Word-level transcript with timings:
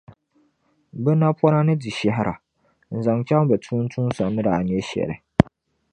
Bɛ 1.03 1.11
napɔna 1.19 1.59
ni 1.67 1.73
di 1.81 1.89
shɛhira, 1.97 2.33
n-zaŋ 2.95 3.19
chaŋ 3.27 3.43
bɛ 3.49 3.55
tuuntumsa 3.63 4.23
ni 4.29 4.41
daa 4.45 4.61
nyɛ 4.67 4.79
shɛli. 4.89 5.15